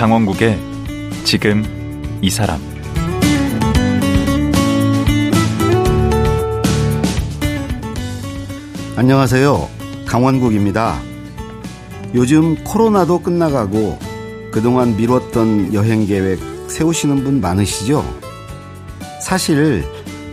[0.00, 0.58] 강원국의
[1.24, 1.62] 지금
[2.22, 2.58] 이 사람
[8.96, 9.68] 안녕하세요.
[10.06, 10.98] 강원국입니다.
[12.14, 13.98] 요즘 코로나도 끝나가고
[14.50, 18.02] 그동안 미뤘던 여행 계획 세우시는 분 많으시죠?
[19.20, 19.84] 사실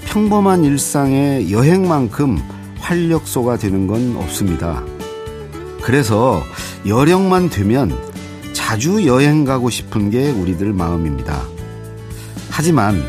[0.05, 2.39] 평범한 일상의 여행만큼
[2.79, 4.81] 활력소가 되는 건 없습니다.
[5.81, 6.41] 그래서
[6.87, 8.07] 여력만 되면
[8.67, 11.41] 자주 여행 가고 싶은 게 우리들 마음입니다.
[12.49, 13.01] 하지만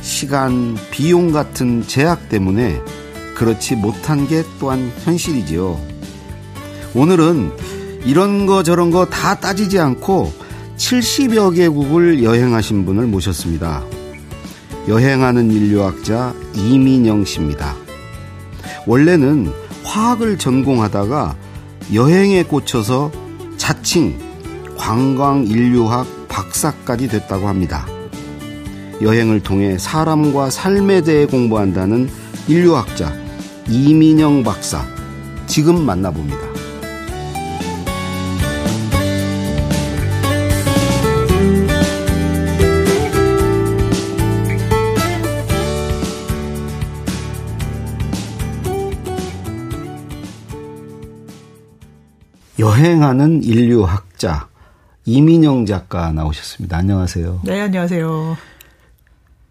[0.00, 2.80] 시간, 비용 같은 제약 때문에
[3.34, 5.78] 그렇지 못한 게 또한 현실이지요.
[6.94, 7.52] 오늘은
[8.06, 10.32] 이런 거 저런 거 다 따지지 않고
[10.78, 13.84] 70여 개국을 여행하신 분을 모셨습니다.
[14.88, 17.76] 여행하는 인류학자 이민영 씨입니다.
[18.86, 19.52] 원래는
[19.84, 21.36] 화학을 전공하다가
[21.92, 23.12] 여행에 꽂혀서
[23.58, 24.25] 자칭
[24.86, 27.84] 관광 인류학 박사까지 됐다고 합니다.
[29.02, 32.08] 여행을 통해 사람과 삶에 대해 공부한다는
[32.46, 33.12] 인류학자
[33.68, 34.86] 이민영 박사
[35.48, 36.38] 지금 만나봅니다.
[52.60, 54.48] 여행하는 인류학자
[55.08, 56.78] 이민영 작가 나오셨습니다.
[56.78, 57.40] 안녕하세요.
[57.44, 58.36] 네, 안녕하세요.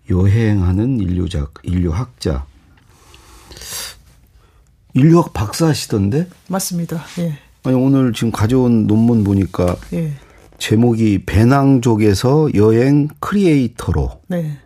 [0.09, 2.45] 여행하는 인류작 인류학자
[4.93, 6.27] 인류학 박사시던데?
[6.49, 7.01] 맞습니다.
[7.19, 7.37] 예.
[7.63, 10.11] 아니 오늘 지금 가져온 논문 보니까 예.
[10.57, 14.21] 제목이 배낭족에서 여행 크리에이터로.
[14.27, 14.57] 네.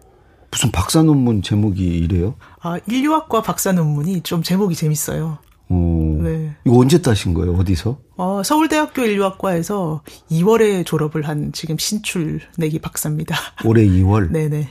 [0.49, 2.33] 무슨 박사 논문 제목이 이래요?
[2.61, 5.37] 아, 인류학과 박사 논문이 좀 제목이 재밌어요.
[5.69, 6.19] 오.
[6.21, 6.55] 네.
[6.65, 7.53] 이거 언제 따신 거예요?
[7.53, 7.97] 어디서?
[8.17, 13.35] 어, 서울대학교 인류학과에서 2월에 졸업을 한 지금 신출 내기 박사입니다.
[13.65, 14.31] 올해 2월.
[14.31, 14.67] 네네.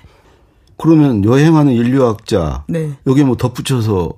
[0.77, 2.65] 그러면 여행하는 인류학자.
[2.69, 2.93] 네.
[3.07, 4.13] 여기에 뭐 덧붙여서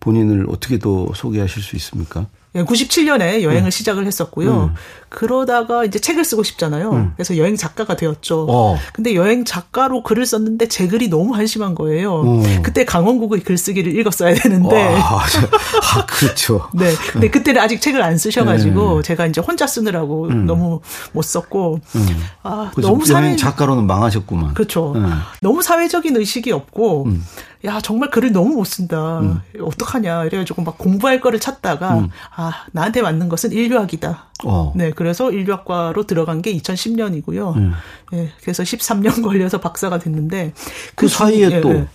[0.00, 2.26] 본인을 어떻게 더 소개하실 수 있습니까?
[2.54, 3.70] 97년에 여행을 음.
[3.70, 4.64] 시작을 했었고요.
[4.64, 4.74] 음.
[5.08, 6.90] 그러다가 이제 책을 쓰고 싶잖아요.
[6.90, 7.12] 음.
[7.16, 8.46] 그래서 여행 작가가 되었죠.
[8.48, 8.78] 어.
[8.92, 12.12] 근데 여행 작가로 글을 썼는데 제 글이 너무 한심한 거예요.
[12.14, 12.42] 어.
[12.62, 14.94] 그때 강원국의 글쓰기를 읽었어야 되는데.
[14.94, 16.68] 와, 아, 그렇죠.
[16.74, 16.92] 네.
[17.12, 19.02] 근데 그때는 아직 책을 안 쓰셔가지고 네.
[19.02, 20.80] 제가 이제 혼자 쓰느라고 너무
[21.12, 21.80] 못 썼고.
[21.96, 22.06] 음.
[22.42, 24.54] 아, 너무 사회 여행 작가로는 망하셨구만.
[24.54, 24.94] 그렇죠.
[24.96, 25.02] 네.
[25.40, 27.24] 너무 사회적인 의식이 없고, 음.
[27.64, 29.22] 야, 정말 글을 너무 못 쓴다.
[29.60, 30.24] 어떡하냐.
[30.24, 32.41] 이래가지고 막 공부할 거를 찾다가, 아,
[32.72, 34.08] 나한테 맞는 것은 인류학이다.
[34.10, 34.48] 음.
[34.48, 34.72] 어.
[34.76, 37.56] 네, 그래서 인류학과로 들어간 게 2010년이고요.
[37.56, 37.72] 음.
[38.14, 40.52] 예, 그래서 13년 걸려서 박사가 됐는데,
[40.94, 41.86] 그 중- 사이에 또?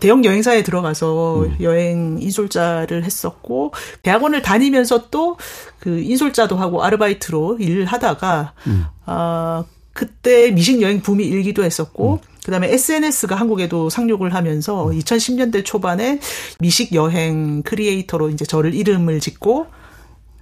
[0.00, 1.56] 대형 여행사에 들어가서 음.
[1.60, 3.72] 여행 인솔자를 했었고
[4.02, 5.36] 대학원을 다니면서 또
[5.80, 8.84] 그 인솔자도 하고 아르바이트로 일을 하다가 음.
[9.06, 11.66] 아 그때 미식 여행 붐이 일기도 음.
[11.66, 14.98] 했었고 그다음에 SNS가 한국에도 상륙을 하면서 음.
[14.98, 16.20] 2010년대 초반에
[16.60, 19.66] 미식 여행 크리에이터로 이제 저를 이름을 짓고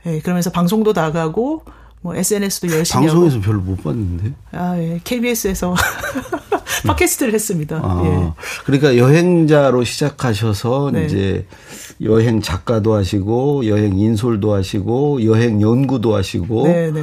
[0.07, 1.63] 예, 그러면서 방송도 나가고
[2.01, 4.33] 뭐 SNS도 열심히 하고 방송에서 별로 못 봤는데.
[4.53, 5.01] 아, 예.
[5.03, 5.75] KBS에서
[6.87, 7.81] 팟캐스트를 했습니다.
[7.83, 8.33] 아, 예.
[8.65, 11.07] 그러니까 여행자로 시작하셔서 네.
[11.07, 11.47] 이제
[12.03, 17.03] 여행 작가도 하시고 여행 인솔도 하시고 여행 연구도 하시고 네, 네.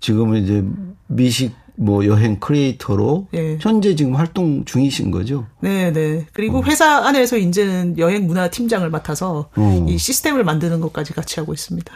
[0.00, 0.64] 지금은 이제
[1.08, 3.58] 미식 뭐 여행 크리에이터로 예.
[3.60, 5.46] 현재 지금 활동 중이신 거죠?
[5.60, 6.26] 네, 네.
[6.32, 9.86] 그리고 회사 안에서 이제는 여행 문화 팀장을 맡아서 어.
[9.88, 11.92] 이 시스템을 만드는 것까지 같이 하고 있습니다.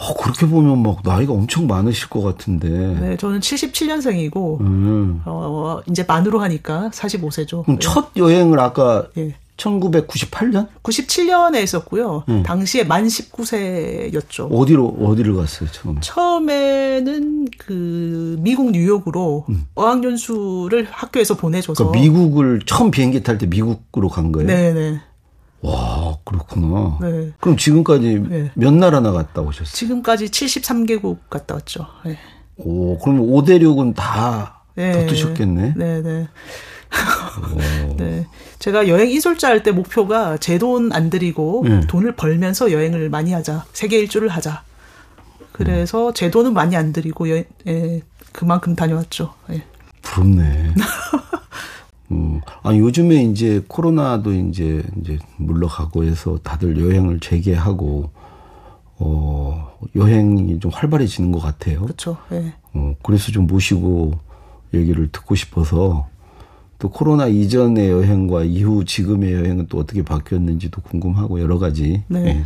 [0.00, 2.68] 어, 그렇게 보면 막 나이가 엄청 많으실 것 같은데.
[2.68, 5.22] 네, 저는 77년생이고 음.
[5.26, 7.64] 어, 이제 만으로 하니까 45세죠.
[7.64, 9.34] 그럼 첫 여행을 아까 예.
[9.58, 12.24] 1998년 97년에 했었고요.
[12.30, 12.42] 음.
[12.42, 14.48] 당시에 만 19세였죠.
[14.50, 15.98] 어디로 어디를 갔어요 처음?
[16.00, 19.44] 처음에는 그 미국 뉴욕으로
[19.74, 21.92] 어학연수를 학교에서 보내줘서 음.
[21.92, 24.46] 그러니까 미국을 처음 비행기 탈 때 미국으로 간 거예요?
[24.46, 25.00] 네, 네.
[25.62, 26.98] 와 그렇구나.
[27.00, 27.32] 네.
[27.40, 28.50] 그럼 지금까지 네.
[28.54, 29.72] 몇 나라나 갔다 오셨어요?
[29.74, 31.86] 지금까지 73개국 갔다 왔죠.
[32.04, 32.16] 네.
[32.56, 34.92] 오, 그러면 5대륙은 다 네.
[35.06, 35.74] 붙으셨겠네.
[35.76, 36.28] 네, 네.
[37.96, 38.26] 네.
[38.58, 41.80] 제가 여행 인솔자 할 때 목표가 제 돈 안 들이고 네.
[41.88, 43.64] 돈을 벌면서 여행을 많이 하자.
[43.72, 44.62] 세계 일주를 하자.
[45.52, 48.00] 그래서 제 돈은 많이 안 들이고 여, 예,
[48.32, 49.34] 그만큼 다녀왔죠.
[49.52, 49.62] 예.
[50.02, 50.74] 부럽네.
[52.10, 58.10] 음, 아 요즘에 이제 코로나도 이제 이제 물러가고 해서 다들 여행을 재개하고
[58.98, 61.82] 어 여행이 좀 활발해지는 것 같아요.
[61.82, 62.16] 그렇죠.
[62.32, 62.52] 예.
[62.74, 64.18] 어 그래서 좀 모시고
[64.74, 66.08] 얘기를 듣고 싶어서
[66.78, 72.26] 또 코로나 이전의 여행과 이후 지금의 여행은 또 어떻게 바뀌었는지도 궁금하고 여러 가지 네.
[72.26, 72.44] 예,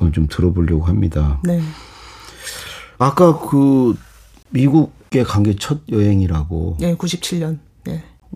[0.00, 1.38] 오늘 좀 들어보려고 합니다.
[1.44, 1.60] 네.
[2.98, 3.96] 아까 그
[4.50, 6.78] 미국 미국에 간 게 첫 여행이라고.
[6.80, 7.58] 예, 97년.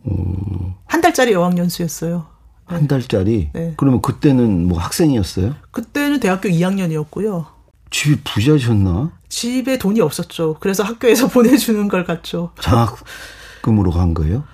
[0.08, 0.74] 예.
[0.86, 2.26] 한 달짜리 어학연수였어요.
[2.64, 3.50] 한 달짜리.
[3.52, 3.74] 네.
[3.76, 5.54] 그러면 그때는 뭐 학생이었어요?
[5.70, 7.46] 그때는 대학교 2학년이었고요.
[7.90, 9.12] 집이 부자셨나?
[9.28, 10.56] 집에 돈이 없었죠.
[10.60, 12.50] 그래서 학교에서 보내주는 걸 갔죠.
[12.60, 14.44] 장학금으로 간 거예요?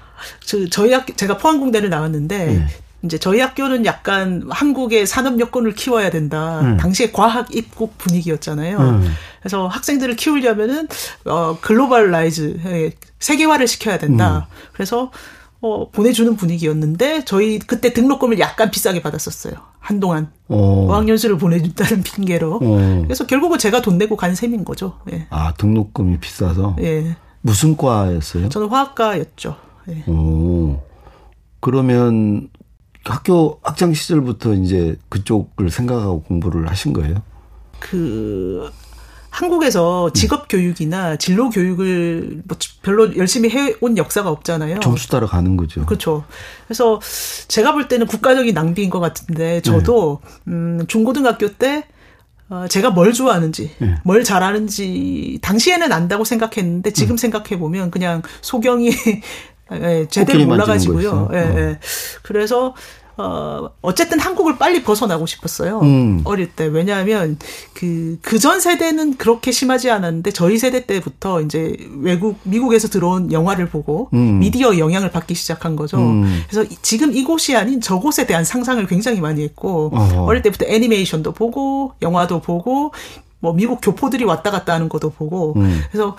[0.44, 2.66] 저, 저희 학 제가 포항공대를 나왔는데 네.
[3.04, 6.60] 이제 저희 학교는 약간 한국의 산업 여건을 키워야 된다.
[6.60, 6.76] 음.
[6.76, 8.78] 당시에 과학 입국 분위기였잖아요.
[8.78, 9.12] 음.
[9.40, 10.86] 그래서 학생들을 키우려면은
[11.26, 14.48] 어 globalize 예, 세계화를 시켜야 된다.
[14.50, 14.68] 음.
[14.72, 15.10] 그래서
[15.60, 19.54] 어 보내주는 분위기였는데 저희 그때 등록금을 약간 비싸게 받았었어요.
[19.80, 20.86] 한동안 어.
[20.88, 22.60] 어학연수를 보내준다는 핑계로.
[22.62, 23.02] 어.
[23.04, 24.98] 그래서 결국은 제가 돈 내고 간 셈인 거죠.
[25.12, 25.26] 예.
[25.30, 26.76] 아, 등록금이 비싸서?
[26.80, 27.16] 예.
[27.40, 28.48] 무슨 과였어요?
[28.48, 29.56] 저는 화학과였죠.
[29.88, 30.04] 예.
[30.08, 30.80] 오.
[31.58, 32.48] 그러면
[33.04, 37.22] 학교 학창 시절부터 이제 그쪽을 생각하고 공부를 하신 거예요?
[37.80, 38.70] 그
[39.30, 44.80] 한국에서 직업 교육이나 진로 교육을 뭐 별로 열심히 해온 역사가 없잖아요.
[44.80, 45.84] 점수 따라 가는 거죠.
[45.86, 46.24] 그렇죠.
[46.66, 47.00] 그래서
[47.48, 51.86] 제가 볼 때는 국가적인 낭비인 것 같은데 저도 음 중고등학교 때
[52.50, 53.94] 어, 제가 뭘 좋아하는지, 네.
[54.04, 58.90] 뭘 잘하는지 당시에는 안다고 생각했는데 지금 생각해 보면 그냥 소경이
[59.82, 61.30] 예, 제대로 몰라가지고요.
[61.32, 61.36] 예.
[61.38, 61.78] 예.
[62.22, 62.74] 그래서
[63.18, 65.80] 어 어쨌든 한국을 빨리 벗어나고 싶었어요.
[65.80, 66.22] 음.
[66.24, 67.36] 어릴 때 왜냐하면
[67.74, 74.08] 그 그전 세대는 그렇게 심하지 않았는데 저희 세대 때부터 이제 외국 미국에서 들어온 영화를 보고
[74.14, 74.38] 음.
[74.38, 75.98] 미디어 영향을 받기 시작한 거죠.
[75.98, 76.42] 음.
[76.48, 80.24] 그래서 이- 지금 이곳이 아닌 저곳에 대한 상상을 굉장히 많이 했고 어허.
[80.24, 82.94] 어릴 때부터 애니메이션도 보고 영화도 보고
[83.40, 85.82] 뭐 미국 교포들이 왔다 갔다 하는 것도 보고 음.
[85.90, 86.16] 그래서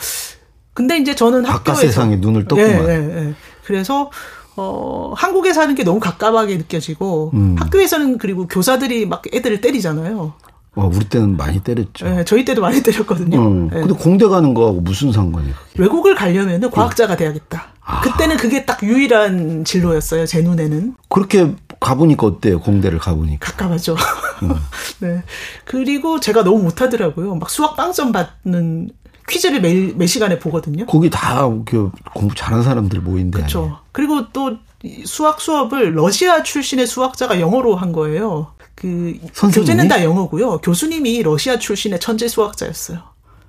[0.74, 2.70] 근데 이제 저는 학교에서 세상에 눈을 떴구만.
[2.70, 3.34] 예, 예, 예.
[3.66, 4.10] 그래서
[4.56, 7.56] 어 한국에 사는 게 너무 갑갑하게 느껴지고 음.
[7.58, 10.34] 학교에서는 그리고 교사들이 막 애들을 때리잖아요.
[10.75, 12.08] 와, 우리 때는 많이 때렸죠.
[12.08, 13.40] 예, 저희 때도 많이 때렸거든요.
[13.40, 13.70] 음.
[13.74, 13.80] 예.
[13.81, 15.54] 근데 공대 가는 거하고 무슨 상관이에요?
[15.54, 15.84] 그게?
[15.84, 17.68] 외국을 가려면은 과학자가 돼야겠다.
[17.86, 18.02] 아.
[18.02, 20.25] 그때는 그게 딱 유일한 진로였어요.
[20.25, 20.96] 제 눈에는.
[21.10, 22.60] 그렇게 가보니까 어때요?
[22.60, 23.52] 공대를 가보니까.
[23.52, 23.96] 가깝하죠.
[24.44, 24.56] 음.
[25.00, 25.24] 네.
[25.66, 27.36] 그리고 제가 너무 못하더라고요.
[27.36, 28.90] 막 수학 빵점 받는
[29.28, 30.86] 퀴즈를 매일 매 시간에 보거든요.
[30.86, 33.38] 거기 다 그 공부 잘하는 사람들 모인데.
[33.38, 33.78] 그렇죠.
[33.92, 38.54] 그리고 또이 수학 수업을 러시아 출신의 수학자가 영어로 한 거예요.
[38.75, 39.54] 그 선생님이?
[39.54, 40.58] 교재는 다 영어고요.
[40.60, 43.00] 교수님이 러시아 출신의 천재 수학자였어요.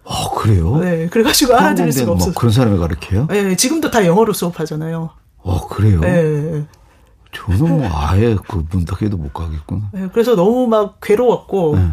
[0.07, 0.77] 아, 그래요?
[0.79, 2.35] 네, 그래가지고 알아들을 수가 뭐 없어요.
[2.35, 3.27] 그런 사람을 가르쳐요?
[3.31, 5.11] 네, 지금도 다 영어로 수업하잖아요.
[5.39, 6.01] 어, 그래요?
[6.01, 6.65] 네, 네.
[7.33, 9.89] 저는 뭐 아예 그 문탁에도 못 가겠구나.
[9.93, 11.89] 네, 그래서 너무 막 괴로웠고, 네.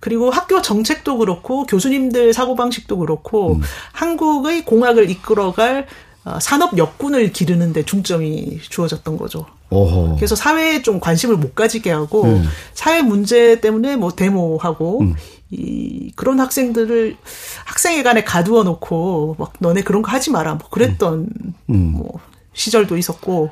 [0.00, 3.60] 그리고 학교 정책도 그렇고, 교수님들 사고방식도 그렇고, 음.
[3.92, 5.86] 한국의 공학을 이끌어갈
[6.22, 9.46] 어, 산업 역군을 기르는데 중점이 주어졌던 거죠.
[9.70, 10.16] 어허.
[10.16, 12.44] 그래서 사회에 좀 관심을 못 가지게 하고, 음.
[12.74, 15.02] 사회 문제 때문에 뭐 데모하고,
[15.50, 17.16] 이, 그런 학생들을
[17.64, 20.56] 학생회관에 가두어 놓고, 막 너네 그런 거 하지 마라.
[20.56, 21.28] 뭐 그랬던,
[21.70, 21.92] 음.
[21.96, 22.20] 뭐,
[22.52, 23.50] 시절도 있었고,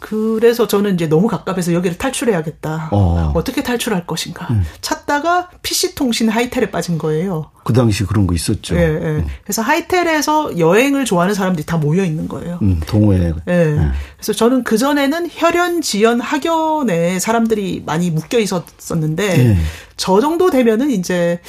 [0.00, 2.88] 그래서 저는 이제 너무 갑갑해서 여기를 탈출해야겠다.
[2.90, 3.32] 어.
[3.34, 3.44] 어.
[3.44, 4.48] 떻게 탈출할 것인가.
[4.80, 7.50] 찾다가 PC통신 하이텔에 빠진 거예요.
[7.62, 8.74] 그 당시 그런 거 있었죠.
[8.76, 9.24] 예, 예.
[9.44, 12.58] 그래서 하이텔에서 여행을 좋아하는 사람들이 다 모여 있는 거예요.
[12.62, 13.32] 음, 동호회.
[13.48, 13.90] 예.
[14.16, 19.56] 그래서 저는 그 전에는 혈연 지연 학연에 사람들이 많이 묶여 있었었는데 예.
[19.96, 21.40] 저 정도 되면은 이제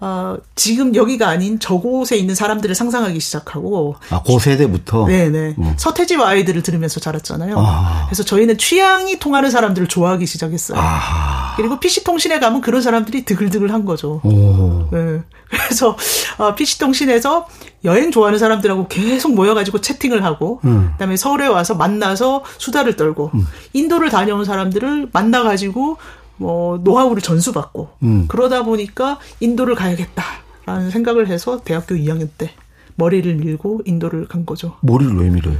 [0.00, 5.06] 어, 지금 여기가 아닌 저곳에 있는 사람들을 상상하기 시작하고 아, 그 세대부터.
[5.06, 7.54] 네네 서태지와 아이들을 들으면서 자랐잖아요.
[7.58, 8.06] 아.
[8.06, 10.78] 그래서 저희는 취향이 통하는 사람들을 좋아하기 시작했어요.
[10.80, 11.54] 아.
[11.56, 14.20] 그리고 PC 통신에 가면 그런 사람들이 드글드글 한 거죠.
[14.24, 14.88] 오.
[14.90, 15.20] 네.
[15.50, 15.96] 그래서
[16.38, 17.46] 어, PC통신에서
[17.84, 20.90] 여행 좋아하는 사람들하고 계속 모여가지고 채팅을 하고 음.
[20.92, 23.32] 그다음에 서울에 와서 만나서 수다를 떨고
[23.72, 25.96] 인도를 다녀온 사람들을 만나가지고
[26.40, 28.24] 뭐 노하우를 전수받고 음.
[28.26, 32.50] 그러다 보니까 인도를 가야겠다라는 생각을 해서 대학교 2학년 때
[32.96, 34.76] 머리를 밀고 인도를 간 거죠.
[34.80, 35.56] 머리를 왜 밀어요?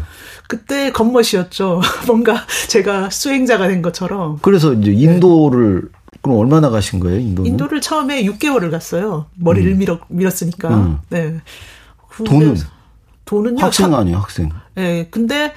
[0.49, 1.83] 그때 겉멋이었죠.
[2.09, 5.91] 뭔가 제가 수행자가 된 것처럼 그래서 이제 인도를
[6.23, 7.51] 그럼 얼마나 가신 거예요, 인도는?
[7.51, 9.27] 인도를 처음에 6개월을 갔어요.
[9.37, 10.69] 머리를 밀어, 밀었으니까.
[10.75, 10.99] 음.
[11.11, 11.41] 네.
[12.25, 12.57] 돈은?
[13.27, 13.61] 돈은요.
[13.63, 14.49] 학생 참- 아니에요, 학생.
[14.79, 15.53] 예, 근데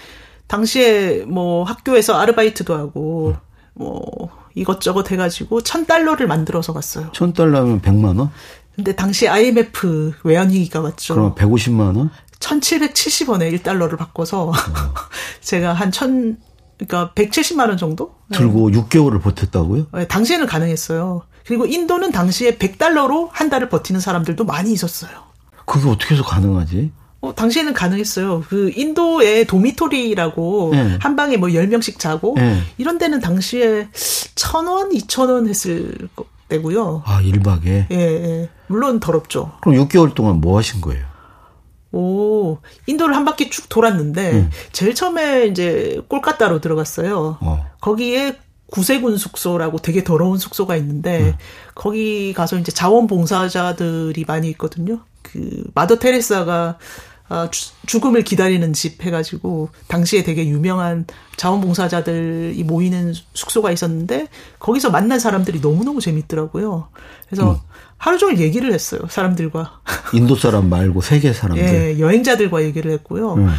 [0.47, 3.35] 당시에 뭐 학교에서 아르바이트도 하고
[3.73, 7.09] 뭐 이것저것 해가지고 천 달러를 만들어서 갔어요.
[7.13, 8.29] 천 달러면 백만 원?
[8.75, 11.13] 근데 당시 IMF 외환위기가 왔죠.
[11.15, 12.09] 그럼 150만 원?
[12.39, 14.51] 1770원에 1달러를 바꿔서
[15.41, 16.37] 제가 한 천,
[16.77, 18.15] 그러니까 170만 원 정도?
[18.33, 19.87] 들고 6개월을 버텼다고요?
[19.97, 21.21] 예, 당시에는 가능했어요.
[21.45, 25.11] 그리고 인도는 당시에 100달러로 한 달을 버티는 사람들도 많이 있었어요.
[25.65, 26.91] 그게 어떻게 해서 가능하지?
[27.23, 28.43] 어, 당시에는 가능했어요.
[28.49, 30.97] 그 인도의 도미토리라고 네.
[30.99, 32.59] 한 방에 뭐 10명씩 자고 네.
[32.77, 33.87] 이런 데는 당시에
[34.35, 37.01] 천 원, 이천 원 했을 거- 때고요.
[37.05, 37.65] 아, 1박에.
[37.91, 38.49] 예, 예.
[38.67, 39.53] 물론 더럽죠.
[39.61, 41.05] 그럼 6개월 동안 뭐 하신 거예요?
[41.93, 44.49] 오, 인도를 한 바퀴 쭉 돌았는데 음.
[44.73, 47.37] 제일 처음에 이제 꼴까따로 들어갔어요.
[47.39, 47.65] 어.
[47.79, 48.35] 거기에
[48.69, 51.33] 구세군 숙소라고 되게 더러운 숙소가 있는데 음.
[51.73, 54.99] 거기 가서 이제 자원봉사자들이 많이 있거든요.
[55.21, 56.77] 그 마더 테레사가
[57.29, 57.49] 아,
[57.85, 61.05] 죽음을 기다리는 집 해가지고 당시에 되게 유명한
[61.37, 64.27] 자원봉사자들이 모이는 숙소가 있었는데
[64.59, 66.89] 거기서 만난 사람들이 너무너무 재밌더라고요.
[67.27, 67.57] 그래서 음.
[67.97, 69.01] 하루 종일 얘기를 했어요.
[69.09, 69.79] 사람들과.
[70.13, 71.63] 인도 사람 말고 세계 사람들.
[71.63, 73.35] 예, 여행자들과 얘기를 했고요.
[73.35, 73.49] 음.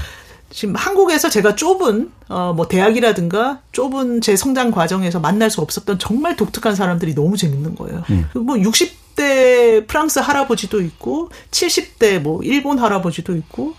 [0.50, 6.76] 지금 한국에서 제가 좁은 어뭐 대학이라든가 좁은 제 성장 과정에서 만날 수 없었던 정말 독특한
[6.76, 8.04] 사람들이 너무 재밌는 거예요.
[8.10, 8.28] 음.
[8.34, 13.74] 뭐 60 대 프랑스 할아버지도 있고 70대 뭐 일본 할아버지도 있고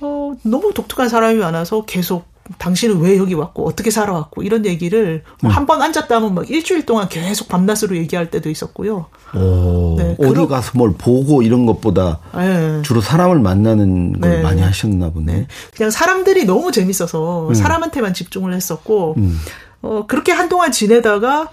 [0.00, 2.26] 어 너무 독특한 사람이 많아서 계속
[2.58, 5.56] 당신은 왜 여기 왔고 어떻게 살아왔고 이런 얘기를 뭐 음.
[5.56, 9.06] 한번 앉았다 하면 막 일주일 동안 계속 밤낮으로 얘기할 때도 있었고요.
[9.34, 10.46] 오, 네, 어디 그러...
[10.46, 12.82] 가서 뭘 보고 이런 것보다 네.
[12.82, 14.42] 주로 사람을 만나는 걸 네.
[14.42, 15.32] 많이 하셨나 보네.
[15.32, 15.46] 네.
[15.74, 17.54] 그냥 사람들이 너무 재밌어서 음.
[17.54, 19.40] 사람한테만 집중을 했었고 음.
[19.80, 21.48] 어, 그렇게 한동안 지내다가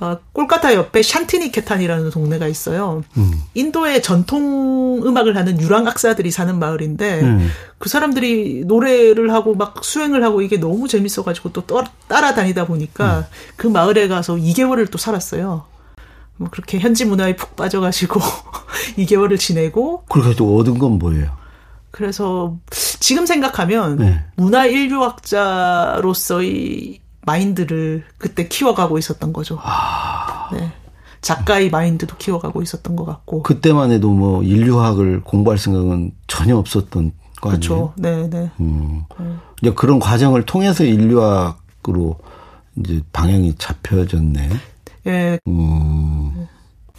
[0.00, 3.04] 어, 꼴까타 옆에 샨티니케탄이라는 동네가 있어요.
[3.16, 3.32] 음.
[3.54, 7.50] 인도의 전통 음악을 하는 유랑 악사들이 사는 마을인데 음.
[7.78, 13.24] 그 사람들이 노래를 하고 막 수행을 하고 이게 너무 재밌어가지고 또 떠, 따라다니다 보니까 음.
[13.56, 15.64] 그 마을에 가서 2개월을 또 살았어요.
[16.36, 18.20] 뭐 그렇게 현지 문화에 푹 빠져가지고
[18.98, 20.04] 2개월을 지내고.
[20.08, 21.42] 그렇게 또 얻은 건 뭐예요?
[21.92, 24.24] 그래서 지금 생각하면 네.
[24.34, 29.58] 문화 인류학자로서의 마인드를 그때 키워가고 있었던 거죠.
[29.62, 30.48] 아...
[30.52, 30.72] 네.
[31.20, 33.42] 작가의 마인드도 키워가고 있었던 것 같고.
[33.42, 37.60] 그때만 해도 뭐 인류학을 공부할 생각은 전혀 없었던 거 아니에요?
[37.60, 37.92] 그렇죠.
[37.96, 38.50] 네, 네.
[38.60, 39.04] 음.
[39.62, 39.72] 네.
[39.74, 42.18] 그런 과정을 통해서 인류학으로
[42.76, 44.50] 이제 방향이 잡혀졌네.
[45.06, 45.38] 예.
[45.46, 46.48] 음.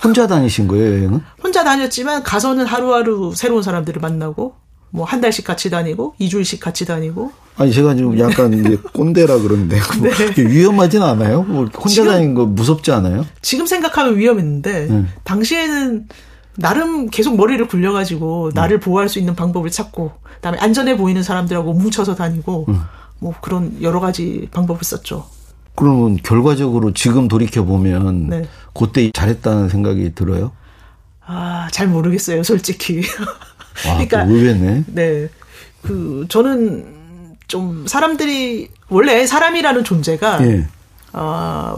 [0.01, 1.21] 혼자 다니신 거예요, 여행은?
[1.41, 4.55] 혼자 다녔지만 가서는 하루하루 새로운 사람들을 만나고
[4.93, 9.79] 뭐 한 달씩 같이 다니고 2주일씩 같이 다니고 아니 제가 지금 약간 이제 꼰대라 그러는데
[9.99, 10.43] 뭐 네.
[10.43, 11.41] 위험하진 않아요?
[11.43, 13.25] 뭐 혼자 지금, 다니는 거 무섭지 않아요?
[13.41, 15.09] 지금 생각하면 위험했는데 음.
[15.23, 16.07] 당시에는
[16.57, 18.79] 나름 계속 머리를 굴려가지고 나를 음.
[18.79, 22.81] 보호할 수 있는 방법을 찾고 그다음에 안전해 보이는 사람들하고 뭉쳐서 다니고 음.
[23.17, 25.25] 뭐 그런 여러 가지 방법을 썼죠.
[25.73, 28.47] 그러면 결과적으로 지금 돌이켜 보면 네.
[28.75, 30.51] 그때 잘했다는 생각이 들어요?
[31.25, 33.01] 아, 잘 모르겠어요, 솔직히.
[33.87, 34.83] 와, 그러니까 의외네.
[34.87, 35.29] 네.
[35.81, 40.67] 그 저는 좀 사람들이 원래 사람이라는 존재가 예.
[41.13, 41.75] 어,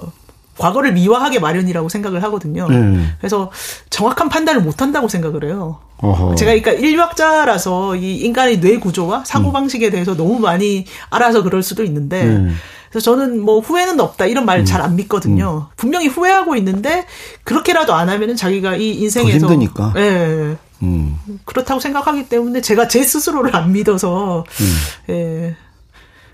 [0.58, 2.68] 과거를 미화하게 마련이라고 생각을 하거든요.
[2.70, 3.00] 예.
[3.18, 3.52] 그래서
[3.90, 5.80] 정확한 판단을 못 한다고 생각을 해요.
[5.98, 6.36] 어허.
[6.36, 11.84] 제가 그러니까 인류학자라서 이 인간의 뇌 구조와 사고 방식에 대해서 너무 많이 알아서 그럴 수도
[11.84, 12.52] 있는데 예.
[12.90, 14.96] 그래서 저는 뭐 후회는 없다 이런 말 잘안 음.
[14.96, 15.68] 믿거든요.
[15.70, 15.74] 음.
[15.76, 17.06] 분명히 후회하고 있는데
[17.44, 19.94] 그렇게라도 안 하면은 자기가 이 인생에서 힘드니까.
[19.98, 20.56] 예.
[20.86, 21.40] 음.
[21.46, 25.14] 그렇다고 생각하기 때문에 제가 제 스스로를 안 믿어서 음.
[25.14, 25.58] 예.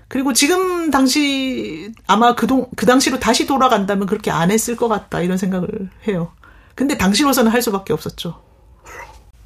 [0.08, 5.38] 그리고 지금 당시 아마 그동 그 당시로 다시 돌아간다면 그렇게 안 했을 것 같다 이런
[5.38, 6.32] 생각을 해요.
[6.74, 8.42] 근데 당시로서는 할 수밖에 없었죠.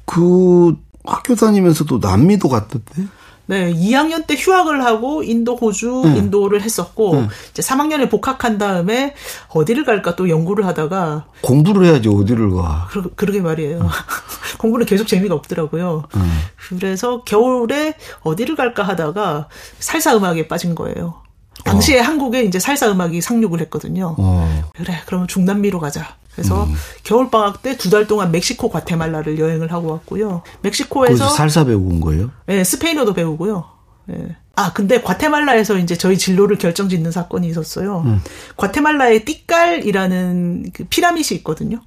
[0.05, 3.07] 그 학교 다니면서도 남미도 갔던데?
[3.47, 6.15] 네, 2학년 때 휴학을 하고 인도, 호주, 음.
[6.17, 7.29] 인도를 했었고 음.
[7.51, 9.15] 이제 3학년에 복학한 다음에
[9.47, 12.87] 어디를 갈까 또 연구를 하다가 공부를 해야지 어디를 가.
[12.91, 13.79] 그러, 그러게 말이에요.
[13.79, 13.87] 음.
[14.59, 16.03] 공부는 계속 재미가 없더라고요.
[16.15, 16.39] 음.
[16.69, 19.47] 그래서 겨울에 어디를 갈까 하다가
[19.79, 21.26] 살사 음악에 빠진 거예요.
[21.67, 22.03] 당시에 어.
[22.03, 24.15] 한국에 이제 살사 음악이 상륙을 했거든요.
[24.17, 24.63] 어.
[24.75, 26.15] 그래, 그러면 중남미로 가자.
[26.35, 26.75] 그래서 음.
[27.03, 30.43] 겨울 방학 때 두 달 동안 멕시코, 과테말라를 여행을 하고 왔고요.
[30.61, 32.29] 멕시코에서 살사 배우고 온 거예요?
[32.45, 33.65] 네, 스페인어도 배우고요.
[34.05, 34.35] 네.
[34.55, 38.03] 아, 근데 과테말라에서 이제 저희 진로를 결정짓는 사건이 있었어요.
[38.05, 38.21] 음.
[38.55, 41.79] 과테말라에 띠깔이라는 그 피라밋이 있거든요.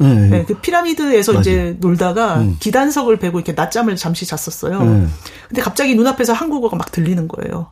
[0.00, 1.40] 네, 네, 그 피라미드에서 맞아.
[1.40, 2.56] 이제 놀다가 음.
[2.60, 4.82] 기단석을 베고 이렇게 낮잠을 잠시 잤었어요.
[4.84, 5.06] 네.
[5.48, 7.70] 근데 갑자기 눈앞에서 한국어가 막 들리는 거예요.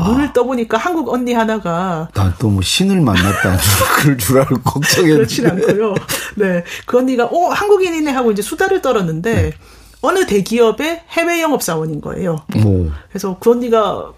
[0.00, 0.08] 아.
[0.08, 3.56] 눈을 떠보니까 한국 언니 하나가 난 또 뭐 신을 만났다
[3.98, 5.94] 그럴 줄 알고 걱정했는데 그렇진 않고요.
[6.36, 9.52] 네, 그 언니가 어 한국인이네 하고 이제 수다를 떨었는데 네.
[10.02, 12.42] 어느 대기업의 해외 영업 사원인 거예요.
[12.64, 12.90] 오.
[13.08, 14.12] 그래서 그 언니가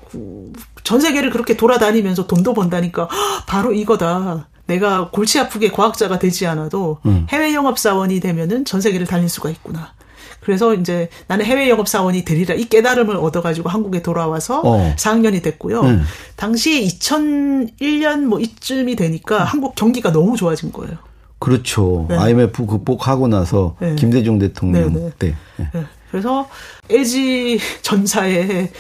[0.83, 3.09] 전 세계를 그렇게 돌아다니면서 돈도 번다니까
[3.47, 4.49] 바로 이거다.
[4.67, 7.27] 내가 골치 아프게 과학자가 되지 않아도 음.
[7.31, 9.93] 해외 영업 사원이 되면은 전 세계를 달릴 수가 있구나.
[10.47, 14.95] 그래서 이제 나는 해외 영업 사원이 되리라 이 깨달음을 얻어가지고 한국에 돌아와서 어.
[14.97, 15.81] 4학년이 됐고요.
[15.81, 16.05] 음.
[16.37, 19.43] 당시에 2001년 뭐 이쯤이 되니까 음.
[19.43, 20.99] 한국 경기가 너무 좋아진 거예요.
[21.41, 22.07] 그렇죠.
[22.09, 22.17] 네.
[22.17, 23.97] IMF 극복하고 나서 네.
[23.97, 25.11] 김대중 대통령 네, 네.
[25.19, 25.35] 때.
[25.57, 25.69] 네.
[25.75, 25.85] 네.
[26.13, 26.49] 그래서
[26.91, 28.71] LG 전사에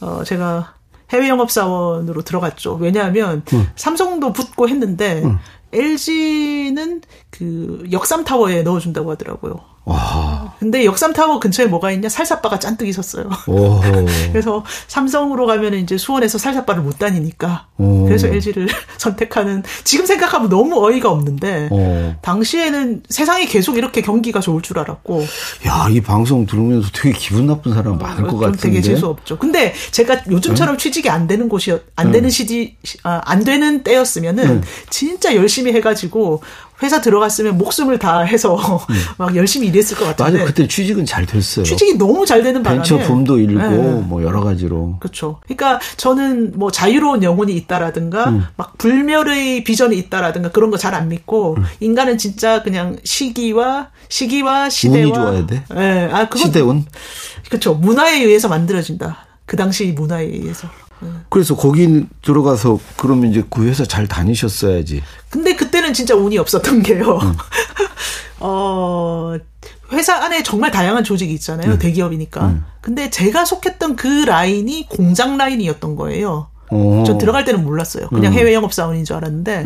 [0.00, 0.74] 어 제가
[1.10, 2.74] 해외 영업 사원으로 들어갔죠.
[2.74, 3.68] 왜냐하면 음.
[3.76, 5.38] 삼성도 붙고 했는데 음.
[5.72, 9.73] LG는 그 역삼 타워에 넣어준다고 하더라고요.
[9.84, 10.54] 와.
[10.58, 12.08] 근데 역삼타워 근처에 뭐가 있냐?
[12.08, 13.28] 살사바가 잔뜩 있었어요.
[14.32, 17.66] 그래서 삼성으로 가면 이제 수원에서 살사바를 못 다니니까.
[17.76, 18.04] 오.
[18.06, 22.14] 그래서 LG를 선택하는 지금 생각하면 너무 어이가 없는데 오.
[22.22, 25.22] 당시에는 세상이 계속 이렇게 경기가 좋을 줄 알았고.
[25.66, 28.58] 야, 이 방송 들으면서 되게 기분 나쁜 사람 많을 것 같은데.
[28.58, 29.38] 되게 재수 없죠.
[29.38, 30.78] 근데 제가 요즘처럼 응?
[30.78, 32.30] 취직이 안 되는 곳이 안 되는 응.
[32.30, 34.62] 시기 아, 안 되는 때였으면은 응.
[34.88, 36.42] 진짜 열심히 해가지고
[36.82, 38.56] 회사 들어갔으면 목숨을 다 해서
[38.90, 38.94] 음.
[39.16, 40.32] 막 열심히 일했을 것 같은데.
[40.32, 40.46] 맞아요.
[40.46, 41.64] 그때 취직은 잘 됐어요.
[41.64, 43.68] 취직이 너무 잘 되는 바람에 벤처품도 일고 네.
[44.06, 44.96] 뭐 여러 가지로.
[45.00, 45.38] 그렇죠.
[45.44, 48.46] 그러니까 저는 뭐 자유로운 영혼이 있다라든가 음.
[48.56, 51.64] 막 불멸의 비전이 있다라든가 그런 거 잘 안 믿고 음.
[51.80, 55.64] 인간은 진짜 그냥 시기와 시기와 시대와 운이 좋아야 돼.
[55.74, 56.08] 네.
[56.12, 56.84] 아, 그건, 시대운.
[57.48, 57.74] 그렇죠.
[57.74, 59.18] 문화에 의해서 만들어진다.
[59.46, 60.68] 그 당시 문화에 의해서.
[61.28, 65.02] 그래서 거기 들어가서 그러면 이제 그 회사 잘 다니셨어야지.
[65.30, 67.18] 근데 그때는 진짜 운이 없었던 게요.
[67.22, 67.34] 음.
[68.40, 69.36] 어,
[69.92, 71.72] 회사 안에 정말 다양한 조직이 있잖아요.
[71.72, 71.78] 음.
[71.78, 72.46] 대기업이니까.
[72.46, 72.64] 음.
[72.80, 76.48] 근데 제가 속했던 그 라인이 공장 라인이었던 거예요.
[76.70, 77.04] 오.
[77.04, 78.08] 저 들어갈 때는 몰랐어요.
[78.08, 78.38] 그냥 음.
[78.38, 79.64] 해외 영업사원인 줄 알았는데.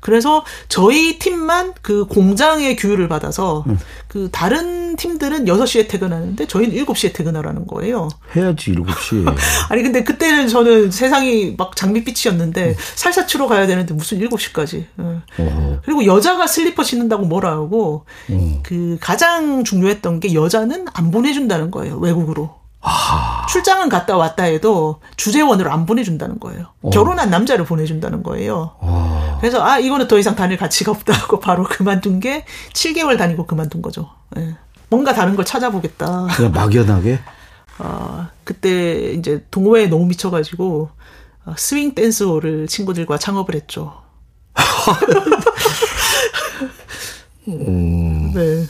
[0.00, 0.10] 음.
[0.10, 3.78] 그래서 저희 팀만 그 공장의 규율을 받아서 음.
[4.08, 8.08] 그 다른 팀들은 6시에 퇴근하는데 저희는 7시에 퇴근하라는 거예요.
[8.34, 9.34] 해야지 7시에.
[9.68, 12.74] 아니 근데 그때는 저는 세상이 막 장밋빛이었는데 음.
[12.96, 14.84] 살사치로 가야 되는데 무슨 7시까지.
[15.00, 15.78] 예.
[15.84, 18.60] 그리고 여자가 슬리퍼 신는다고 뭐라 하고 음.
[18.62, 21.98] 그 가장 중요했던 게 여자는 안 보내준다는 거예요.
[21.98, 22.59] 외국으로.
[22.82, 23.46] 아.
[23.48, 26.66] 출장은 갔다 왔다 해도 주재원으로 안 보내준다는 거예요.
[26.82, 26.90] 어.
[26.90, 28.74] 결혼한 남자를 보내준다는 거예요.
[28.78, 29.38] 어.
[29.40, 33.82] 그래서 아 이거는 더 이상 다닐 가치가 없다 고 바로 그만둔 게 7개월 다니고 그만둔
[33.82, 34.10] 거죠.
[34.30, 34.56] 네.
[34.88, 36.28] 뭔가 다른 걸 찾아보겠다.
[36.34, 37.20] 그냥 막연하게?
[37.78, 40.90] 아 그때 이제 동호회에 너무 미쳐가지고
[41.44, 44.02] 아, 스윙 댄스홀을 친구들과 창업을 했죠.
[47.48, 48.32] 음.
[48.32, 48.66] 네.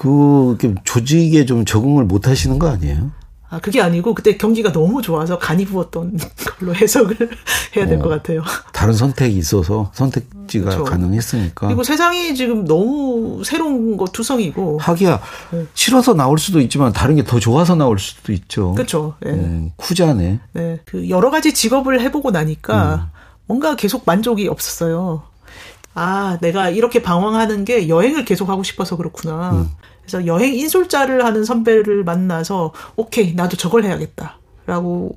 [0.00, 3.10] 그 조직에 좀 적응을 못 하시는 거 아니에요?
[3.50, 6.16] 아, 그게 아니고 그때 경기가 너무 좋아서 간이 부었던
[6.58, 7.16] 걸로 해석을
[7.76, 8.42] 해야 될것 어, 같아요.
[8.72, 10.84] 다른 선택이 있어서 선택지가 그렇죠.
[10.84, 11.66] 가능했으니까.
[11.66, 14.78] 그리고 세상이 지금 너무 새로운 거 투성이고.
[14.78, 15.66] 하기야 네.
[15.74, 18.72] 싫어서 나올 수도 있지만 다른 게 더 좋아서 나올 수도 있죠.
[18.72, 19.14] 그렇죠.
[19.20, 19.32] 네.
[19.32, 20.40] 음, 쿠자네.
[20.52, 20.80] 네.
[20.86, 23.18] 그 여러 가지 직업을 해보고 나니까 음.
[23.46, 25.24] 뭔가 계속 만족이 없었어요.
[25.92, 29.50] 아, 내가 이렇게 방황하는 게 여행을 계속 하고 싶어서 그렇구나.
[29.50, 29.70] 음.
[30.02, 35.16] 그래서 여행 인솔자를 하는 선배를 만나서 오케이 나도 저걸 해야겠다라고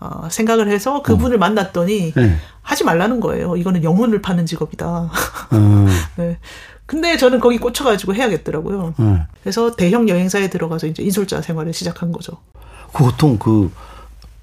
[0.00, 1.38] 어, 생각을 해서 그분을 어.
[1.38, 2.36] 만났더니 네.
[2.62, 3.56] 하지 말라는 거예요.
[3.56, 4.86] 이거는 영혼을 파는 직업이다.
[4.88, 5.10] 어.
[6.16, 6.38] 네.
[6.86, 8.94] 근데 저는 거기 꽂혀가지고 해야겠더라고요.
[8.98, 9.22] 네.
[9.42, 12.38] 그래서 대형 여행사에 들어가서 이제 인솔자 생활을 시작한 거죠.
[12.92, 13.70] 그 보통 그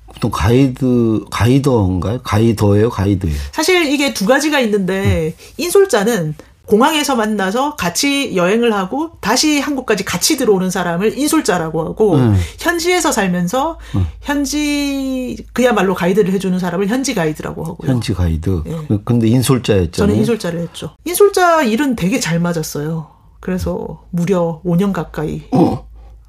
[0.08, 2.22] 보통 가이드 가이더인가요?
[2.24, 3.38] 가이더예요, 가이드예요.
[3.52, 5.44] 사실 이게 두 가지가 있는데 음.
[5.58, 6.36] 인솔자는
[6.72, 12.34] 공항에서 만나서 같이 여행을 하고 다시 한국까지 같이 들어오는 사람을 인솔자라고 하고 음.
[12.60, 14.08] 현지에서 살면서 음.
[14.22, 17.92] 현지 그야말로 가이드를 해주는 사람을 현지 가이드라고 하고요.
[17.92, 18.64] 현지 가이드.
[18.68, 19.00] 예.
[19.04, 19.92] 근데 인솔자였죠.
[19.92, 20.96] 저는 인솔자를 했죠.
[21.04, 23.12] 인솔자 일은 되게 잘 맞았어요.
[23.42, 25.44] 그래서 무려 5년 가까이.
[25.52, 25.86] 어.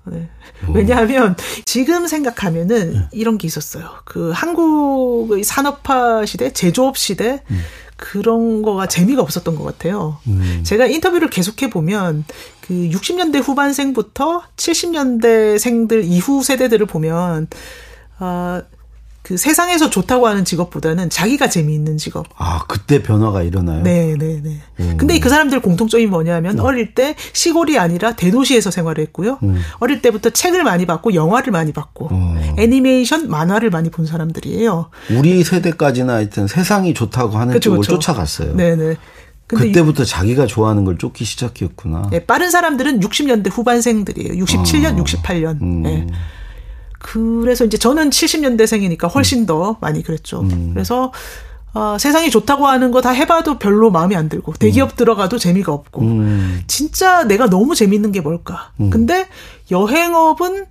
[0.07, 0.29] 네.
[0.75, 3.09] 왜냐하면 지금 생각하면은 네.
[3.13, 3.89] 이런 게 있었어요.
[4.05, 7.61] 그 한국의 산업화 시대, 제조업 시대, 음.
[7.97, 10.19] 그런 거가 재미가 없었던 것 같아요.
[10.27, 10.63] 음.
[10.65, 12.25] 제가 인터뷰를 계속해 보면
[12.61, 17.49] 그 60년대 후반생부터 70년대생들 이후 세대들을 보면
[18.19, 18.63] 아,
[19.23, 22.27] 그 세상에서 좋다고 하는 직업보다는 자기가 재미있는 직업.
[22.37, 23.83] 아, 그때 변화가 일어나요?
[23.85, 24.59] 네, 네, 네.
[24.81, 24.97] 음.
[24.97, 26.65] 근데 그 사람들 공통점이 뭐냐면 음.
[26.65, 29.39] 어릴 때 시골이 아니라 대도시에서 생활했고요.
[29.45, 29.61] 음.
[29.79, 32.55] 어릴 때부터 책을 많이 봤고 영화를 많이 봤고 어.
[32.59, 34.91] 애니메이션, 만화를 많이 본 사람들이에요.
[35.11, 37.93] 우리 세대까지는 하여튼 세상이 좋다고 하는 그쵸, 쪽을 그쵸.
[37.95, 38.57] 쫓아갔어요.
[38.57, 38.97] 네, 네.
[39.47, 42.09] 그때부터 자기가 좋아하는 걸 쫓기 시작했구나.
[42.11, 44.45] 네, 빠른 사람들은 60년대 후반생들이에요.
[44.45, 45.05] 67년, 어.
[45.05, 45.61] 68년.
[45.63, 45.83] 음.
[45.83, 46.07] 네.
[47.03, 49.47] 그래서 이제 저는 70년대생이니까 훨씬 음.
[49.47, 50.41] 더 많이 그랬죠.
[50.43, 50.71] 음.
[50.73, 51.12] 그래서
[51.75, 54.97] 어, 세상이 좋다고 하는 거 다 해봐도 별로 마음에 안 들고 대기업 음.
[54.97, 56.61] 들어가도 재미가 없고 음.
[56.67, 58.71] 진짜 내가 너무 재밌는 게 뭘까?
[58.81, 58.91] 음.
[58.91, 59.27] 근데
[59.71, 60.67] 여행업은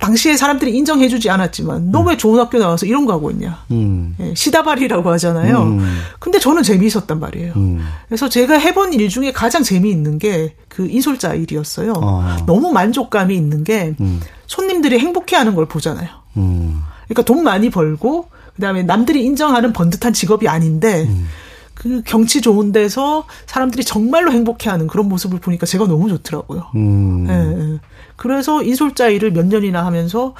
[0.00, 3.64] 당시에 사람들이 인정해주지 않았지만 너 왜 좋은 학교 나와서 이런 거 하고 있냐?
[3.70, 4.16] 음.
[4.20, 5.62] 예, 시다발이라고 하잖아요.
[5.62, 5.98] 음.
[6.18, 7.52] 근데 저는 재미있었단 말이에요.
[7.56, 7.80] 음.
[8.08, 11.92] 그래서 제가 해본 일 중에 가장 재미있는 게 그 인솔자 일이었어요.
[12.02, 12.36] 아.
[12.46, 14.20] 너무 만족감이 있는 게 음.
[14.46, 16.08] 손님들이 행복해하는 걸 보잖아요.
[16.36, 16.82] 음.
[17.04, 21.04] 그러니까 돈 많이 벌고 그다음에 남들이 인정하는 번듯한 직업이 아닌데.
[21.08, 21.26] 음.
[21.74, 26.68] 그 경치 좋은 데서 사람들이 정말로 행복해하는 그런 모습을 보니까 제가 너무 좋더라고요.
[26.76, 27.26] 음.
[27.28, 27.80] 예, 예.
[28.16, 30.34] 그래서 인솔자 일을 몇 년이나 하면서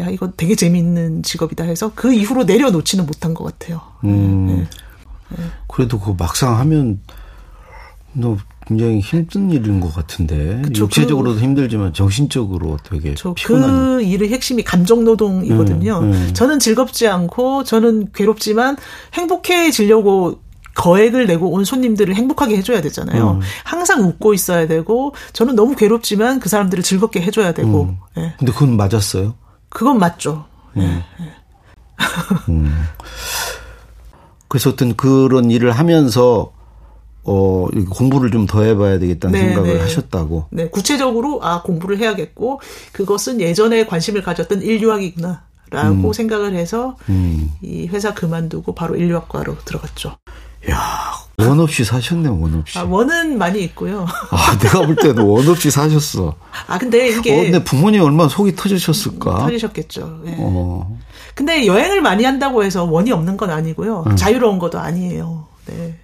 [0.00, 3.80] 야 이거 되게 재미있는 직업이다 해서 그 이후로 내려놓지는 못한 것 같아요.
[4.04, 4.48] 음.
[4.50, 5.44] 예, 예.
[5.66, 7.00] 그래도 그 막상 하면
[8.18, 13.70] 너 굉장히 힘든 일인 것 같은데 그쵸, 육체적으로도 그, 힘들지만 정신적으로 되게 피곤한.
[13.70, 15.98] 그 일의 핵심이 감정 노동이거든요.
[16.00, 16.30] 음, 음.
[16.34, 18.76] 저는 즐겁지 않고 저는 괴롭지만
[19.14, 20.40] 행복해지려고
[20.74, 23.32] 거액을 내고 온 손님들을 행복하게 해줘야 되잖아요.
[23.32, 23.40] 음.
[23.64, 27.84] 항상 웃고 있어야 되고 저는 너무 괴롭지만 그 사람들을 즐겁게 해줘야 되고.
[27.84, 27.96] 음.
[28.16, 28.34] 네.
[28.38, 29.34] 근데 그건 맞았어요?
[29.68, 30.44] 그건 맞죠.
[30.74, 31.02] 네.
[32.48, 32.84] 음.
[34.48, 36.52] 그래서 어떤 그런 일을 하면서
[37.26, 39.80] 어, 공부를 좀 더 해봐야 되겠다는 네, 생각을 네.
[39.80, 40.46] 하셨다고.
[40.50, 42.60] 네, 구체적으로, 아, 공부를 해야겠고,
[42.92, 45.42] 그것은 예전에 관심을 가졌던 인류학이구나.
[45.70, 46.12] 라고 음.
[46.12, 47.50] 생각을 해서, 음.
[47.60, 50.16] 이 회사 그만두고 바로 인류학과로 들어갔죠.
[50.70, 50.78] 야,
[51.38, 52.78] 원 없이 사셨네, 원 없이.
[52.78, 54.06] 아, 원은 많이 있고요.
[54.30, 56.36] 아, 내가 볼 때는 원 없이 사셨어.
[56.68, 57.32] 아, 근데 이게.
[57.32, 59.38] 어, 근데 부모님 얼마나 속이 터지셨을까?
[59.40, 60.20] 터지셨겠죠.
[60.24, 60.36] 네.
[60.38, 60.96] 어.
[61.34, 64.04] 근데 여행을 많이 한다고 해서 원이 없는 건 아니고요.
[64.06, 64.16] 음.
[64.16, 65.46] 자유로운 것도 아니에요.
[65.66, 65.98] 네.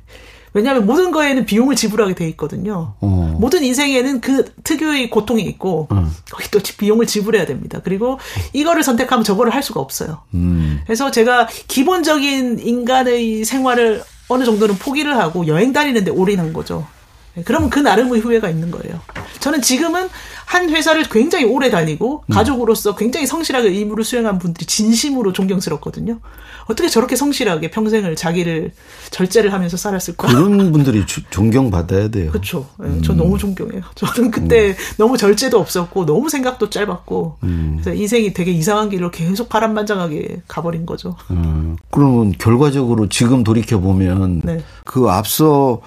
[0.54, 2.94] 왜냐하면 모든 거에는 비용을 지불하게 돼 있거든요.
[3.00, 3.36] 어.
[3.38, 6.10] 모든 인생에는 그 특유의 고통이 있고 음.
[6.30, 7.80] 거기 또 비용을 지불해야 됩니다.
[7.82, 8.18] 그리고
[8.52, 10.22] 이거를 선택하면 저거를 할 수가 없어요.
[10.34, 10.80] 음.
[10.84, 16.86] 그래서 제가 기본적인 인간의 생활을 어느 정도는 포기를 하고 여행 다니는데 올인한 거죠.
[17.34, 19.00] 네, 그러면 그 나름의 후회가 있는 거예요.
[19.40, 20.08] 저는 지금은
[20.52, 22.32] 한 회사를 굉장히 오래 다니고 음.
[22.34, 26.18] 가족으로서 굉장히 성실하게 의무를 수행한 분들이 진심으로 존경스럽거든요.
[26.66, 28.72] 어떻게 저렇게 성실하게 평생을 자기를
[29.10, 30.28] 절제를 하면서 살았을까?
[30.28, 32.30] 그런 분들이 주, 존경받아야 돼요.
[32.30, 32.68] 그렇죠.
[32.78, 33.02] 네, 음.
[33.02, 33.80] 저 너무 존경해요.
[33.94, 34.74] 저는 그때 음.
[34.98, 37.80] 너무 절제도 없었고 너무 생각도 짧았고 음.
[37.80, 41.16] 그래서 인생이 되게 이상한 길로 계속 바람만장하게 가버린 거죠.
[41.30, 41.78] 음.
[41.90, 44.62] 그러면 결과적으로 지금 돌이켜 보면 네.
[44.84, 45.80] 그 앞서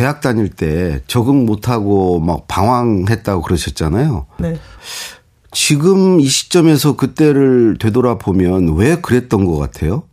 [0.00, 4.24] 대학 다닐 때 적응 못하고 막 방황했다고 그러셨잖아요.
[4.38, 4.58] 네.
[5.52, 10.04] 지금 이 시점에서 그때를 되돌아보면 왜 그랬던 것 같아요?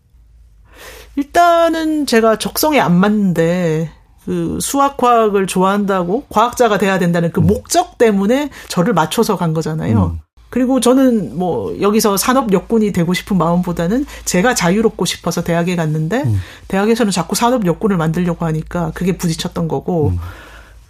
[1.15, 3.89] 일단은 제가 적성에 안 맞는데
[4.25, 7.47] 그 수학 과학을 좋아한다고 과학자가 돼야 된다는 그 음.
[7.47, 10.17] 목적 때문에 저를 맞춰서 간 거잖아요.
[10.17, 10.26] 음.
[10.49, 16.39] 그리고 저는 뭐 여기서 산업 역군이 되고 싶은 마음보다는 제가 자유롭고 싶어서 대학에 갔는데 음.
[16.67, 20.19] 대학에서는 자꾸 산업 역군을 만들려고 하니까 그게 부딪혔던 거고 음.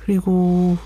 [0.06, 0.78] 그리고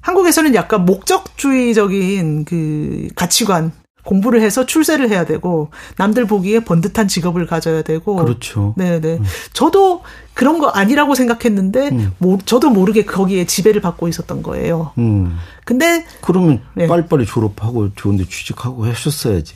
[0.00, 3.72] 한국에서는 약간 목적주의적인 그 가치관
[4.04, 8.74] 공부를 해서 출세를 해야 되고 남들 보기에 번듯한 직업을 가져야 되고 그렇죠.
[8.76, 9.18] 네, 네.
[9.18, 9.24] 음.
[9.52, 10.02] 저도
[10.34, 12.12] 그런 거 아니라고 생각했는데 음.
[12.18, 14.92] 모, 저도 모르게 거기에 지배를 받고 있었던 거예요.
[14.98, 15.36] 음.
[15.64, 16.86] 근데 그러면 네.
[16.86, 19.54] 빨리빨리 졸업하고 좋은데 취직하고 하셨어야지.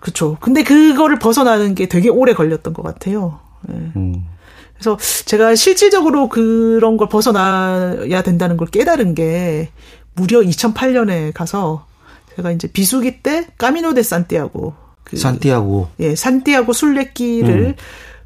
[0.00, 0.36] 그렇죠.
[0.40, 3.40] 근데 그거를 벗어나는 게 되게 오래 걸렸던 것 같아요.
[3.62, 3.74] 네.
[3.96, 4.26] 음.
[4.74, 9.70] 그래서 제가 실질적으로 그런 걸 벗어나야 된다는 걸 깨달은 게
[10.14, 11.86] 무려 2008년에 가서
[12.36, 17.74] 제가 이제 비수기 때 까미노 데 산티아고 그 산티아고 예 산티아고 순례길을 음.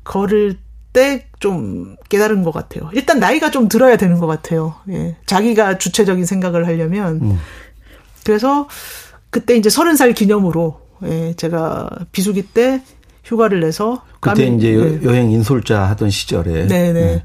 [0.04, 0.58] 걸을
[0.92, 2.90] 때 좀 깨달은 것 같아요.
[2.92, 4.74] 일단 나이가 좀 들어야 되는 것 같아요.
[4.90, 7.38] 예 자기가 주체적인 생각을 하려면 음.
[8.24, 8.68] 그래서
[9.30, 12.82] 그때 이제 서른 살 기념으로 예 제가 비수기 때
[13.24, 15.00] 휴가를 내서 그때 까미, 이제 네.
[15.04, 17.24] 여행 인솔자 하던 시절에 네네 네.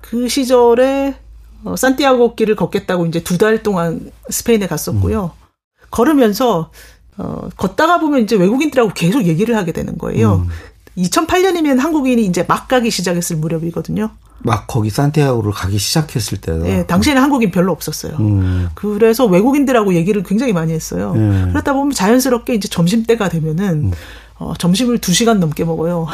[0.00, 1.16] 그 시절에
[1.64, 5.32] 어, 산티아고 길을 걷겠다고 이제 두 달 동안 스페인에 갔었고요.
[5.34, 5.47] 음.
[5.90, 6.70] 걸으면서
[7.16, 10.46] 어, 걷다가 보면 이제 외국인들하고 계속 얘기를 하게 되는 거예요.
[10.46, 10.48] 음.
[10.96, 14.10] 2008년이면 한국인이 이제 막 가기 시작했을 무렵이거든요.
[14.40, 16.64] 막 거기 산티아고를 가기 시작했을 때다.
[16.64, 18.16] 네, 당시에는 한국인 별로 없었어요.
[18.20, 18.68] 음.
[18.74, 21.12] 그래서 외국인들하고 얘기를 굉장히 많이 했어요.
[21.16, 21.48] 음.
[21.50, 23.92] 그러다 보면 자연스럽게 이제 점심 때가 되면은 음.
[24.36, 26.06] 어, 점심을 2시간 넘게 먹어요.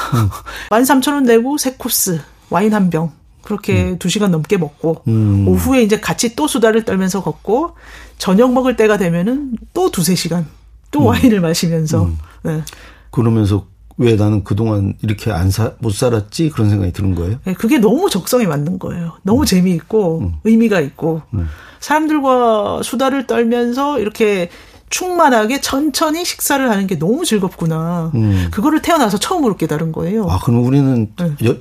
[0.70, 1.24] 13,000원 음.
[1.24, 3.12] 내고 세 코스, 와인 한 병.
[3.44, 3.98] 그렇게 음.
[3.98, 5.46] 2시간 넘게 먹고 음.
[5.46, 7.76] 오후에 이제 같이 또 수다를 떨면서 걷고
[8.18, 10.46] 저녁 먹을 때가 되면은 또 두세 시간
[10.90, 11.06] 또 음.
[11.06, 12.18] 와인을 마시면서 음.
[12.42, 12.62] 네.
[13.10, 16.50] 그러면서 왜 나는 그동안 이렇게 안 사, 못 살았지?
[16.50, 17.38] 그런 생각이 드는 거예요?
[17.44, 19.12] 네, 그게 너무 적성에 맞는 거예요.
[19.22, 19.44] 너무 음.
[19.44, 20.34] 재미있고, 음.
[20.42, 21.46] 의미가 있고, 음.
[21.78, 24.50] 사람들과 수다를 떨면서 이렇게
[24.94, 28.12] 충만하게 천천히 식사를 하는 게 너무 즐겁구나.
[28.14, 28.48] 음.
[28.52, 30.28] 그거를 태어나서 처음으로 깨달은 거예요.
[30.28, 31.32] 아, 그럼 우리는 네.
[31.44, 31.56] 여,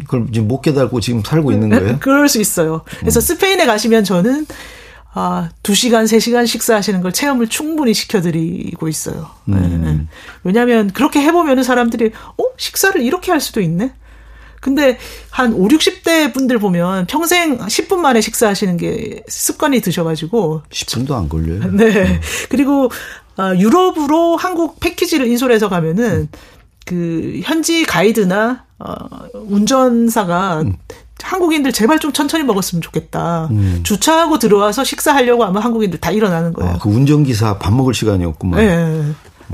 [0.00, 1.98] 그걸 지금 못 깨달고 지금 살고 있는 거예요?
[2.00, 2.82] 그럴 수 있어요.
[3.00, 3.22] 그래서 음.
[3.22, 4.46] 스페인에 가시면 저는
[5.14, 9.30] 아, 2시간, 3시간 식사하시는 걸 체험을 충분히 시켜드리고 있어요.
[9.46, 9.82] 네, 음.
[9.82, 10.18] 네.
[10.44, 12.44] 왜냐하면 그렇게 해보면 사람들이, 어?
[12.58, 13.94] 식사를 이렇게 할 수도 있네?
[14.60, 14.98] 근데
[15.30, 20.62] 한 5, 60대 분들 보면 평생 10분 만에 식사하시는 게 습관이 드셔가지고.
[20.70, 21.70] 10분도 안 걸려요.
[21.72, 22.02] 네.
[22.02, 22.20] 음.
[22.48, 22.90] 그리고
[23.36, 26.28] 아, 유럽으로 한국 패키지를 인솔해서 가면은 음.
[26.86, 28.94] 그 현지 가이드나 어,
[29.34, 30.76] 운전사가 음.
[31.22, 33.48] 한국인들 제발 좀 천천히 먹었으면 좋겠다.
[33.50, 33.80] 음.
[33.82, 36.72] 주차하고 들어와서 식사하려고 하면 한국인들 다 일어나는 거예요.
[36.72, 38.60] 아, 그 운전기사 밥 먹을 시간이 없구만.
[38.60, 39.12] 네.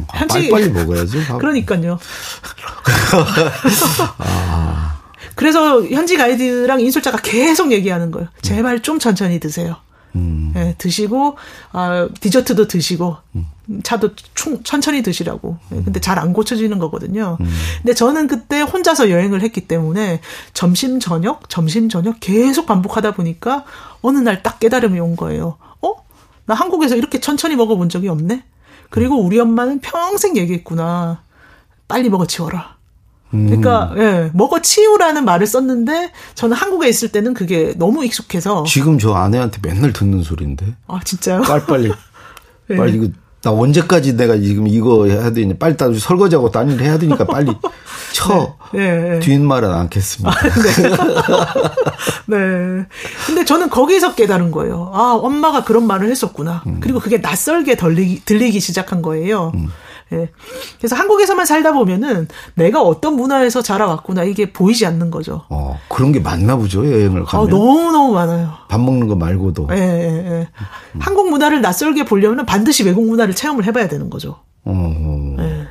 [0.09, 1.19] 아, 빨리 빨리 먹어야지.
[1.39, 1.99] 그러니까요.
[4.19, 4.99] 아.
[5.35, 8.29] 그래서 현지 가이드랑 인솔자가 계속 얘기하는 거예요.
[8.43, 9.77] 제발 좀 천천히 드세요.
[10.15, 10.53] 음.
[10.57, 11.39] 예, 드시고
[11.73, 13.47] 아 디저트도 드시고 음.
[13.83, 15.57] 차도 충, 천천히 드시라고.
[15.73, 17.39] 예, 근데 잘 안 고쳐지는 거거든요.
[17.41, 17.51] 음.
[17.79, 20.21] 근데 저는 그때 혼자서 여행을 했기 때문에
[20.53, 23.65] 점심 저녁 점심 저녁 계속 반복하다 보니까
[24.03, 25.57] 어느 날 딱 깨달음이 온 거예요.
[25.81, 25.95] 어?
[26.45, 28.45] 나 한국에서 이렇게 천천히 먹어본 적이 없네.
[28.93, 31.23] 그리고 우리 엄마는 평생 얘기했구나.
[31.89, 32.77] 빨리 먹어 치워라.
[33.31, 33.99] 그러니까 음.
[33.99, 39.61] 예, 먹어 치우라는 말을 썼는데 저는 한국에 있을 때는 그게 너무 익숙해서 지금 저 아내한테
[39.63, 40.77] 맨날 듣는 소리인데.
[40.87, 41.41] 아 진짜요?
[41.41, 41.93] 빨리 빨리
[42.69, 42.77] 네.
[42.77, 43.09] 빨리 이거
[43.43, 47.53] 나 언제까지 내가 지금 이거 해야 되냐 빨리 따 설거지하고 딴일 해야 되니까 빨리
[48.13, 49.21] 쳐 네, 네, 네.
[49.21, 50.31] 뒷말은 않겠습니다.
[50.31, 50.43] 아,
[52.29, 52.37] 네.
[52.39, 52.87] 네.
[53.27, 54.91] 근데 저는 거기서 깨달은 거예요.
[54.95, 56.63] 아 엄마가 그런 말을 했었구나.
[56.67, 56.79] 음.
[56.81, 59.53] 그리고 그게 낯설게 들리기, 들리기 시작한 거예요.
[59.55, 59.71] 음.
[60.13, 60.31] 예.
[60.79, 65.45] 그래서 한국에서만 살다 보면은 내가 어떤 문화에서 자라왔구나 이게 보이지 않는 거죠.
[65.49, 67.47] 어, 그런 게 많나 보죠 여행을 가면.
[67.47, 68.53] 어, 너무 너무 많아요.
[68.69, 69.69] 밥 먹는 거 말고도.
[69.73, 70.49] 예, 예, 예.
[70.95, 71.01] 음.
[71.01, 74.41] 한국 문화를 낯설게 보려면 반드시 외국 문화를 체험을 해봐야 되는 거죠.
[74.65, 75.37] 어.
[75.39, 75.67] 예.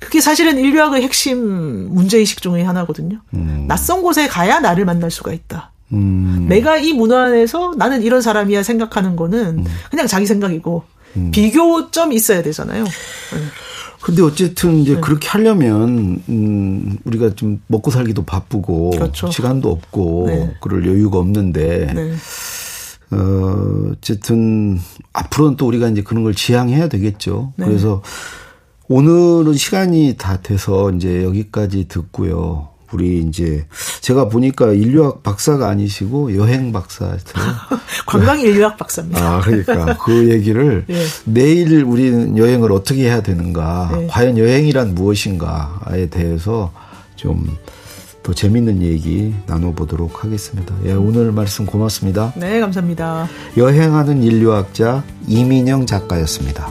[0.00, 3.18] 그게 사실은 인류학의 핵심 문제의식 중의 하나거든요.
[3.34, 3.64] 음.
[3.66, 5.72] 낯선 곳에 가야 나를 만날 수가 있다.
[5.92, 6.46] 음.
[6.48, 9.64] 내가 이 문화 안에서 나는 이런 사람이야 생각하는 거는 음.
[9.90, 10.84] 그냥 자기 생각이고
[11.16, 11.30] 음.
[11.30, 12.84] 비교점 있어야 되잖아요.
[12.84, 12.90] 네.
[14.00, 15.00] 근데 어쨌든 이제 네.
[15.00, 19.30] 그렇게 하려면 음 우리가 좀 먹고 살기도 바쁘고 그렇죠.
[19.30, 20.54] 시간도 없고 네.
[20.60, 22.14] 그럴 여유가 없는데 네.
[23.10, 24.78] 어 어쨌든
[25.12, 27.52] 앞으로는 또 우리가 이제 그런 걸 지향해야 되겠죠.
[27.56, 27.66] 네.
[27.66, 28.02] 그래서
[28.88, 32.68] 오늘은 시간이 다 돼서 이제 여기까지 듣고요.
[32.92, 33.66] 우리 이제
[34.00, 37.18] 제가 보니까 인류학 박사가 아니시고 여행 박사세요.
[38.06, 39.20] 관광 인류학 박사입니다.
[39.20, 41.04] 아 그러니까 그 얘기를 네.
[41.24, 44.06] 내일 우리는 여행을 어떻게 해야 되는가, 네.
[44.08, 46.72] 과연 여행이란 무엇인가에 대해서
[47.16, 47.56] 좀
[48.28, 50.74] 더 재밌는 얘기 나눠보도록 하겠습니다.
[50.84, 52.34] 예, 오늘 말씀 고맙습니다.
[52.36, 53.26] 네, 감사합니다.
[53.56, 56.70] 여행하는 인류학자 이민영 작가였습니다.